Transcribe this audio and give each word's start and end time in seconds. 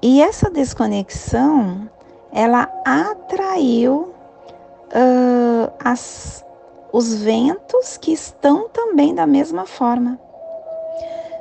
E 0.00 0.22
essa 0.22 0.48
desconexão, 0.48 1.90
ela 2.32 2.70
atraiu 2.84 4.14
uh, 4.94 5.72
as, 5.82 6.44
os 6.92 7.14
ventos 7.14 7.96
que 7.96 8.12
estão 8.12 8.68
também 8.68 9.14
da 9.14 9.26
mesma 9.26 9.66
forma. 9.66 10.18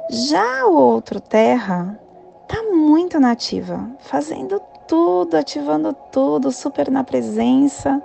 Já 0.09 0.65
o 0.65 0.73
outro 0.73 1.19
terra 1.19 1.99
tá 2.47 2.63
muito 2.63 3.19
nativa, 3.19 3.87
fazendo 3.99 4.59
tudo, 4.87 5.35
ativando 5.35 5.93
tudo, 6.11 6.51
super 6.51 6.89
na 6.89 7.03
presença. 7.03 8.01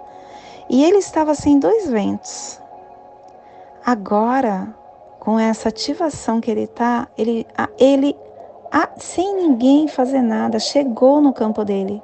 E 0.69 0.85
ele 0.85 0.99
estava 0.99 1.35
sem 1.35 1.59
dois 1.59 1.89
ventos. 1.89 2.61
Agora, 3.85 4.75
com 5.19 5.39
essa 5.39 5.69
ativação 5.69 6.41
que 6.41 6.51
ele 6.51 6.67
tá, 6.67 7.09
ele, 7.17 7.47
ele 7.79 8.17
sem 8.97 9.35
ninguém 9.35 9.89
fazer 9.89 10.23
nada, 10.23 10.59
chegou 10.59 11.21
no 11.21 11.33
campo 11.33 11.65
dele. 11.65 12.03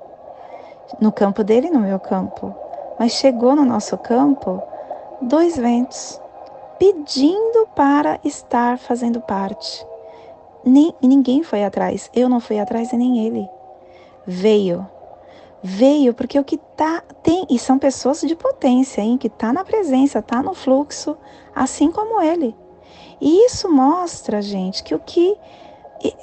No 1.01 1.13
campo 1.13 1.45
dele, 1.45 1.71
no 1.71 1.81
meu 1.81 1.99
campo. 1.99 2.55
Mas 2.99 3.13
chegou 3.13 3.55
no 3.55 3.65
nosso 3.65 3.97
campo 3.97 4.63
dois 5.21 5.57
ventos 5.57 6.21
pedindo 6.79 7.69
para 7.75 8.21
estar 8.25 8.79
fazendo 8.79 9.21
parte. 9.21 9.87
Nem, 10.65 10.95
ninguém 11.03 11.43
foi 11.43 11.65
atrás. 11.65 12.11
Eu 12.15 12.29
não 12.29 12.41
fui 12.41 12.59
atrás 12.59 12.93
e 12.93 12.97
nem 12.97 13.27
ele. 13.27 13.49
Veio. 14.27 14.87
Veio 15.63 16.15
porque 16.15 16.39
o 16.39 16.45
que 16.45 16.57
tá 16.57 17.03
tem 17.23 17.47
e 17.51 17.59
são 17.59 17.79
pessoas 17.79 18.21
de 18.21 18.37
potência, 18.37 19.01
hein, 19.01 19.19
que 19.19 19.29
tá 19.29 19.53
na 19.53 19.65
presença, 19.65 20.23
tá 20.23 20.43
no 20.43 20.55
fluxo, 20.55 21.17
assim 21.55 21.91
como 21.91 22.21
ele. 22.21 22.55
E 23.21 23.47
isso 23.47 23.69
mostra, 23.69 24.41
gente, 24.41 24.85
que 24.85 24.95
o 24.95 25.01
que 25.01 25.37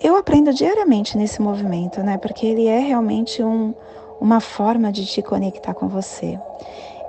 eu 0.01 0.15
aprendo 0.15 0.53
diariamente 0.53 1.17
nesse 1.17 1.41
movimento, 1.41 2.01
né? 2.01 2.17
Porque 2.17 2.45
ele 2.45 2.67
é 2.67 2.79
realmente 2.79 3.43
um, 3.43 3.73
uma 4.19 4.39
forma 4.39 4.91
de 4.91 5.05
te 5.05 5.21
conectar 5.21 5.73
com 5.73 5.87
você. 5.87 6.39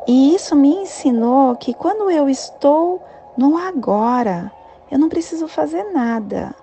E 0.07 0.35
isso 0.35 0.55
me 0.57 0.69
ensinou 0.69 1.55
que 1.57 1.75
quando 1.75 2.11
eu 2.11 2.29
estou 2.29 3.03
no 3.37 3.57
agora, 3.57 4.51
eu 4.91 4.99
não 4.99 5.09
preciso 5.09 5.47
fazer 5.47 5.85
nada 5.93 6.55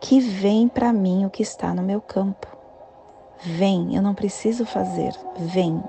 que 0.00 0.20
vem 0.20 0.68
para 0.68 0.92
mim 0.92 1.24
o 1.24 1.30
que 1.30 1.42
está 1.42 1.74
no 1.74 1.82
meu 1.82 2.00
campo. 2.00 2.46
Vem, 3.40 3.94
eu 3.94 4.02
não 4.02 4.14
preciso 4.14 4.64
fazer, 4.64 5.14
vem. 5.36 5.82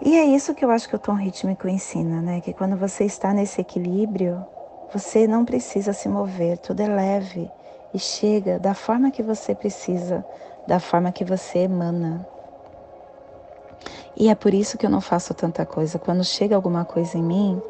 E 0.00 0.16
é 0.16 0.24
isso 0.24 0.54
que 0.54 0.64
eu 0.64 0.70
acho 0.70 0.88
que 0.88 0.96
o 0.96 0.98
tom 0.98 1.14
rítmico 1.14 1.68
ensina, 1.68 2.20
né? 2.20 2.40
Que 2.40 2.52
quando 2.52 2.76
você 2.76 3.04
está 3.04 3.32
nesse 3.32 3.60
equilíbrio, 3.60 4.44
você 4.92 5.26
não 5.26 5.44
precisa 5.44 5.92
se 5.92 6.08
mover, 6.08 6.58
tudo 6.58 6.80
é 6.80 6.86
leve 6.86 7.50
e 7.92 7.98
chega 7.98 8.58
da 8.58 8.74
forma 8.74 9.10
que 9.10 9.22
você 9.22 9.54
precisa, 9.54 10.24
da 10.66 10.78
forma 10.78 11.12
que 11.12 11.24
você 11.24 11.60
emana. 11.60 12.26
E 14.16 14.28
é 14.28 14.34
por 14.34 14.52
isso 14.52 14.76
que 14.76 14.84
eu 14.84 14.90
não 14.90 15.00
faço 15.00 15.32
tanta 15.32 15.64
coisa. 15.64 15.98
Quando 15.98 16.24
chega 16.24 16.56
alguma 16.56 16.84
coisa 16.84 17.16
em 17.16 17.22
mim, 17.22 17.62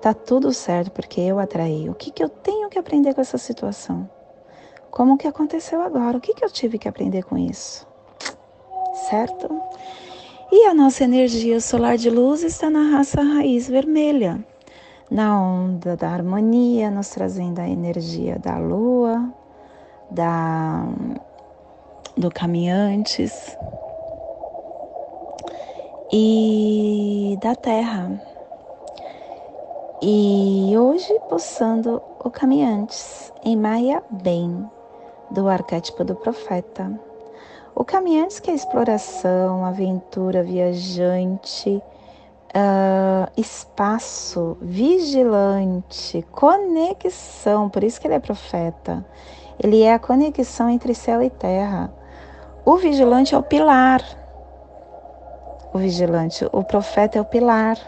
tá 0.00 0.14
tudo 0.14 0.52
certo 0.52 0.90
porque 0.92 1.20
eu 1.20 1.38
atraí. 1.38 1.88
O 1.88 1.94
que, 1.94 2.10
que 2.10 2.22
eu 2.22 2.28
tenho 2.28 2.68
que 2.68 2.78
aprender 2.78 3.14
com 3.14 3.20
essa 3.20 3.38
situação? 3.38 4.08
Como 4.90 5.18
que 5.18 5.26
aconteceu 5.26 5.82
agora? 5.82 6.16
O 6.16 6.20
que, 6.20 6.32
que 6.32 6.44
eu 6.44 6.50
tive 6.50 6.78
que 6.78 6.88
aprender 6.88 7.24
com 7.24 7.36
isso? 7.36 7.86
Certo? 9.10 9.48
E 10.50 10.66
a 10.66 10.72
nossa 10.72 11.04
energia 11.04 11.60
solar 11.60 11.98
de 11.98 12.08
luz 12.08 12.42
está 12.44 12.70
na 12.70 12.96
raça 12.96 13.20
raiz 13.20 13.68
vermelha, 13.68 14.42
na 15.10 15.38
onda 15.38 15.96
da 15.96 16.08
harmonia, 16.08 16.88
nos 16.88 17.08
trazendo 17.08 17.58
a 17.58 17.68
energia 17.68 18.38
da 18.38 18.56
lua, 18.58 19.28
da 20.16 20.88
do 22.16 22.30
caminhantes 22.30 23.54
e 26.10 27.38
da 27.42 27.54
terra. 27.54 28.18
E 30.00 30.74
hoje 30.74 31.12
postando 31.28 32.02
o 32.24 32.30
caminhantes 32.30 33.30
em 33.44 33.56
Maia 33.56 34.02
Bem, 34.10 34.66
do 35.30 35.48
arquétipo 35.48 36.02
do 36.02 36.14
profeta. 36.14 36.98
O 37.74 37.84
caminhantes 37.84 38.40
que 38.40 38.50
é 38.50 38.54
exploração, 38.54 39.62
aventura, 39.66 40.42
viajante, 40.42 41.82
uh, 42.56 43.30
espaço, 43.36 44.56
vigilante, 44.62 46.24
conexão, 46.32 47.68
por 47.68 47.84
isso 47.84 48.00
que 48.00 48.06
ele 48.06 48.14
é 48.14 48.20
profeta. 48.20 49.04
Ele 49.58 49.82
é 49.82 49.94
a 49.94 49.98
conexão 49.98 50.68
entre 50.68 50.94
céu 50.94 51.22
e 51.22 51.30
terra. 51.30 51.92
O 52.64 52.76
vigilante 52.76 53.34
é 53.34 53.38
o 53.38 53.42
pilar. 53.42 54.02
O 55.72 55.78
vigilante, 55.78 56.46
o 56.52 56.62
profeta 56.64 57.18
é 57.18 57.20
o 57.20 57.24
pilar. 57.24 57.78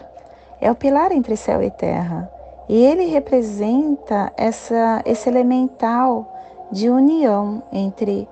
É 0.61 0.71
o 0.71 0.75
pilar 0.75 1.11
entre 1.11 1.35
céu 1.35 1.61
e 1.61 1.71
terra. 1.71 2.31
E 2.67 2.85
ele 2.85 3.05
representa 3.05 4.31
essa, 4.37 5.01
esse 5.05 5.27
elemental 5.27 6.35
de 6.71 6.89
união 6.89 7.63
entre 7.71 8.27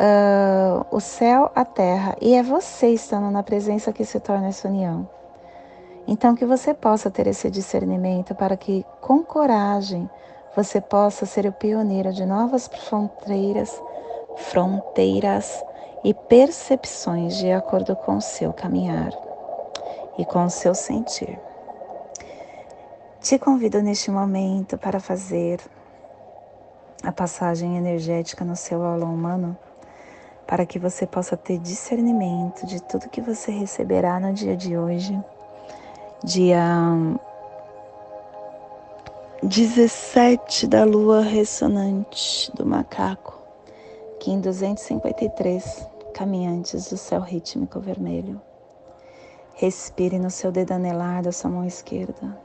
uh, 0.00 0.86
o 0.90 1.00
céu, 1.00 1.50
a 1.54 1.64
terra. 1.64 2.16
E 2.20 2.34
é 2.34 2.42
você 2.42 2.88
estando 2.88 3.30
na 3.30 3.42
presença 3.42 3.92
que 3.92 4.04
se 4.04 4.20
torna 4.20 4.48
essa 4.48 4.68
união. 4.68 5.08
Então, 6.06 6.34
que 6.34 6.44
você 6.44 6.74
possa 6.74 7.10
ter 7.10 7.26
esse 7.26 7.50
discernimento 7.50 8.34
para 8.34 8.56
que, 8.56 8.84
com 9.00 9.22
coragem, 9.22 10.10
você 10.54 10.80
possa 10.80 11.26
ser 11.26 11.46
o 11.46 11.52
pioneiro 11.52 12.12
de 12.12 12.26
novas 12.26 12.66
fronteiras, 12.66 13.80
fronteiras 14.36 15.62
e 16.02 16.12
percepções 16.12 17.36
de 17.36 17.52
acordo 17.52 17.94
com 17.94 18.16
o 18.16 18.20
seu 18.20 18.52
caminhar 18.52 19.12
e 20.18 20.24
com 20.24 20.44
o 20.44 20.50
seu 20.50 20.74
sentir. 20.74 21.38
Te 23.20 23.38
convido 23.38 23.82
neste 23.82 24.10
momento 24.10 24.78
para 24.78 24.98
fazer 24.98 25.60
a 27.02 27.12
passagem 27.12 27.76
energética 27.76 28.44
no 28.44 28.56
seu 28.56 28.82
aula 28.82 29.04
humano, 29.04 29.56
para 30.46 30.66
que 30.66 30.78
você 30.78 31.06
possa 31.06 31.36
ter 31.36 31.58
discernimento 31.58 32.66
de 32.66 32.82
tudo 32.82 33.08
que 33.08 33.20
você 33.20 33.52
receberá 33.52 34.18
no 34.18 34.32
dia 34.32 34.56
de 34.56 34.76
hoje, 34.76 35.18
dia 36.24 36.88
17 39.42 40.66
da 40.66 40.84
lua 40.84 41.22
ressonante 41.22 42.52
do 42.54 42.66
macaco, 42.66 43.40
que 44.18 44.30
em 44.30 44.38
253 44.38 45.88
caminhantes 46.12 46.90
do 46.90 46.98
céu 46.98 47.22
rítmico 47.22 47.80
vermelho. 47.80 48.38
Respire 49.54 50.18
no 50.18 50.30
seu 50.30 50.52
dedo 50.52 50.72
anelar 50.72 51.22
da 51.22 51.32
sua 51.32 51.48
mão 51.48 51.64
esquerda. 51.64 52.38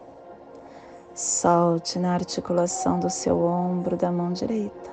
Solte 1.14 2.00
na 2.00 2.14
articulação 2.14 2.98
do 2.98 3.10
seu 3.10 3.44
ombro 3.44 3.98
da 3.98 4.10
mão 4.10 4.32
direita. 4.32 4.90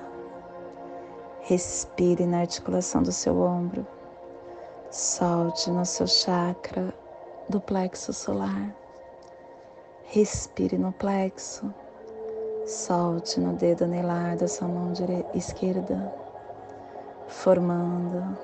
Respire 1.39 2.25
na 2.25 2.39
articulação 2.39 3.01
do 3.01 3.13
seu 3.13 3.39
ombro. 3.39 3.87
Solte 4.91 5.71
no 5.71 5.85
seu 5.85 6.05
chakra 6.05 6.93
do 7.47 7.61
plexo 7.61 8.11
solar. 8.11 8.75
Respire 10.03 10.77
no 10.77 10.91
plexo 10.91 11.73
Solte 12.65 13.41
no 13.41 13.51
dedo 13.51 13.83
anelar 13.83 14.37
da 14.37 14.47
sua 14.47 14.69
mão 14.69 14.93
esquerda, 15.33 16.09
formando 17.27 18.37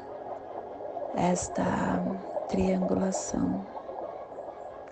esta 1.15 2.03
triangulação, 2.49 3.65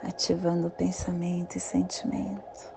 ativando 0.02 0.70
pensamento 0.70 1.58
e 1.58 1.60
sentimento. 1.60 2.72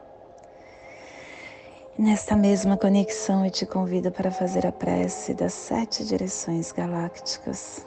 Nesta 1.96 2.34
mesma 2.34 2.76
conexão, 2.76 3.44
eu 3.44 3.50
te 3.52 3.64
convido 3.64 4.10
para 4.10 4.32
fazer 4.32 4.66
a 4.66 4.72
prece 4.72 5.32
das 5.34 5.52
sete 5.52 6.04
direções 6.04 6.72
galácticas, 6.72 7.86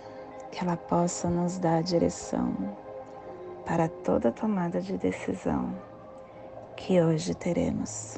que 0.50 0.64
ela 0.64 0.78
possa 0.78 1.30
nos 1.30 1.58
dar 1.58 1.84
direção 1.84 2.56
para 3.66 3.90
toda 3.90 4.32
tomada 4.32 4.80
de 4.80 4.98
decisão 4.98 5.76
que 6.78 7.02
hoje 7.02 7.36
teremos 7.36 8.18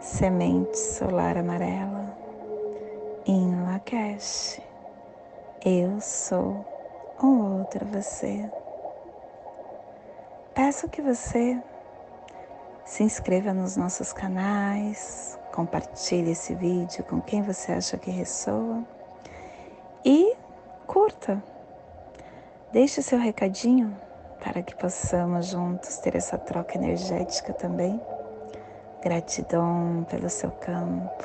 Semente 0.00 0.78
solar 0.78 1.36
amarela. 1.36 2.16
Em 3.26 3.62
Lakesh. 3.64 4.60
Eu 5.64 6.00
sou 6.00 6.64
um 7.20 7.58
outro 7.58 7.84
você. 7.86 8.48
Peço 10.54 10.88
que 10.88 11.02
você 11.02 11.60
se 12.84 13.02
inscreva 13.02 13.52
nos 13.52 13.76
nossos 13.76 14.12
canais, 14.12 15.36
compartilhe 15.52 16.30
esse 16.30 16.54
vídeo 16.54 17.02
com 17.04 17.20
quem 17.20 17.42
você 17.42 17.72
acha 17.72 17.98
que 17.98 18.10
ressoa 18.10 18.84
e 20.04 20.32
curta. 20.86 21.42
Deixe 22.72 23.02
seu 23.02 23.18
recadinho 23.18 23.94
para 24.38 24.62
que 24.62 24.76
possamos 24.76 25.48
juntos 25.48 25.98
ter 25.98 26.14
essa 26.14 26.38
troca 26.38 26.78
energética 26.78 27.52
também. 27.52 28.00
Gratidão 29.00 30.04
pelo 30.08 30.28
seu 30.28 30.50
campo 30.52 31.24